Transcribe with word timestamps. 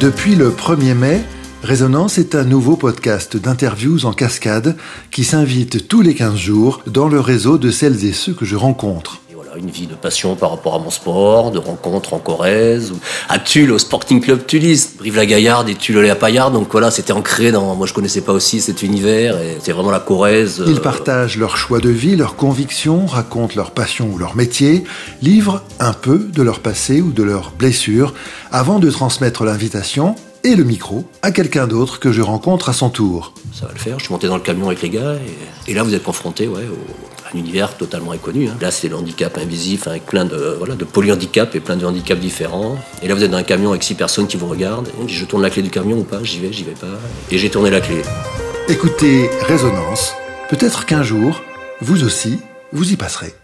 Depuis 0.00 0.34
le 0.34 0.50
1er 0.50 0.92
mai, 0.92 1.22
Résonance 1.62 2.18
est 2.18 2.34
un 2.34 2.44
nouveau 2.44 2.76
podcast 2.76 3.38
d'interviews 3.38 4.04
en 4.04 4.12
cascade 4.12 4.76
qui 5.10 5.24
s'invite 5.24 5.88
tous 5.88 6.02
les 6.02 6.14
15 6.14 6.36
jours 6.36 6.82
dans 6.86 7.08
le 7.08 7.18
réseau 7.18 7.56
de 7.56 7.70
celles 7.70 8.04
et 8.04 8.12
ceux 8.12 8.34
que 8.34 8.44
je 8.44 8.56
rencontre 8.56 9.22
une 9.58 9.70
vie 9.70 9.86
de 9.86 9.94
passion 9.94 10.36
par 10.36 10.50
rapport 10.50 10.74
à 10.74 10.78
mon 10.78 10.90
sport, 10.90 11.50
de 11.50 11.58
rencontres 11.58 12.14
en 12.14 12.18
Corrèze, 12.18 12.92
à 13.28 13.38
Tulle, 13.38 13.72
au 13.72 13.78
Sporting 13.78 14.20
Club 14.20 14.46
Tulis, 14.46 14.90
Brive-la-Gaillarde 14.98 15.68
et 15.68 15.74
Tulle-Léa-Paillarde. 15.74 16.52
Donc 16.52 16.68
voilà, 16.70 16.90
c'était 16.90 17.12
ancré 17.12 17.52
dans. 17.52 17.74
Moi, 17.74 17.86
je 17.86 17.94
connaissais 17.94 18.20
pas 18.20 18.32
aussi 18.32 18.60
cet 18.60 18.82
univers 18.82 19.40
et 19.40 19.58
c'est 19.60 19.72
vraiment 19.72 19.90
la 19.90 20.00
Corrèze. 20.00 20.62
Ils 20.66 20.80
partagent 20.80 21.36
leurs 21.36 21.56
choix 21.56 21.80
de 21.80 21.90
vie, 21.90 22.16
leurs 22.16 22.36
convictions, 22.36 23.06
racontent 23.06 23.54
leur 23.56 23.70
passion 23.70 24.08
ou 24.12 24.18
leur 24.18 24.36
métier, 24.36 24.84
livrent 25.22 25.62
un 25.80 25.92
peu 25.92 26.18
de 26.18 26.42
leur 26.42 26.60
passé 26.60 27.00
ou 27.00 27.12
de 27.12 27.22
leurs 27.22 27.52
blessures 27.52 28.14
avant 28.52 28.78
de 28.78 28.90
transmettre 28.90 29.44
l'invitation 29.44 30.14
et 30.44 30.54
le 30.54 30.62
micro 30.64 31.04
à 31.22 31.32
quelqu'un 31.32 31.66
d'autre 31.66 31.98
que 31.98 32.12
je 32.12 32.22
rencontre 32.22 32.68
à 32.68 32.72
son 32.72 32.88
tour. 32.88 33.34
Ça 33.52 33.66
va 33.66 33.72
le 33.72 33.78
faire, 33.78 33.98
je 33.98 34.04
suis 34.04 34.12
monté 34.12 34.28
dans 34.28 34.36
le 34.36 34.42
camion 34.42 34.66
avec 34.66 34.80
les 34.80 34.90
gars 34.90 35.16
et, 35.66 35.74
là 35.74 35.82
vous 35.82 35.92
êtes 35.92 36.04
confronté 36.04 36.46
ouais, 36.46 36.62
un 37.36 37.38
univers 37.38 37.76
totalement 37.76 38.12
inconnu. 38.12 38.48
Hein. 38.48 38.56
Là 38.60 38.70
c'est 38.70 38.88
le 38.88 38.96
handicap 38.96 39.38
invisible 39.38 39.82
avec 39.86 40.06
plein 40.06 40.24
de, 40.24 40.56
voilà, 40.58 40.74
de 40.74 40.84
polyhandicaps 40.84 41.54
et 41.54 41.60
plein 41.60 41.76
de 41.76 41.84
handicaps 41.84 42.20
différents. 42.20 42.76
Et 43.02 43.08
là 43.08 43.14
vous 43.14 43.22
êtes 43.22 43.30
dans 43.30 43.36
un 43.36 43.42
camion 43.42 43.70
avec 43.70 43.82
six 43.82 43.94
personnes 43.94 44.26
qui 44.26 44.36
vous 44.36 44.48
regardent. 44.48 44.88
Je 45.06 45.24
tourne 45.24 45.42
la 45.42 45.50
clé 45.50 45.62
du 45.62 45.70
camion 45.70 45.98
ou 45.98 46.04
pas, 46.04 46.22
j'y 46.22 46.38
vais, 46.40 46.52
j'y 46.52 46.64
vais 46.64 46.72
pas. 46.72 46.98
Et 47.30 47.38
j'ai 47.38 47.50
tourné 47.50 47.70
la 47.70 47.80
clé. 47.80 48.02
Écoutez 48.68 49.30
Résonance, 49.46 50.14
peut-être 50.50 50.86
qu'un 50.86 51.02
jour, 51.02 51.42
vous 51.80 52.04
aussi, 52.04 52.38
vous 52.72 52.92
y 52.92 52.96
passerez. 52.96 53.34